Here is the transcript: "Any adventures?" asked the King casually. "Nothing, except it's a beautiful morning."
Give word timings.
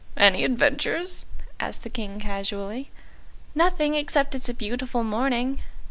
"Any 0.17 0.43
adventures?" 0.43 1.27
asked 1.59 1.83
the 1.83 1.89
King 1.91 2.19
casually. 2.19 2.89
"Nothing, 3.53 3.93
except 3.93 4.33
it's 4.33 4.49
a 4.49 4.53
beautiful 4.55 5.03
morning." 5.03 5.61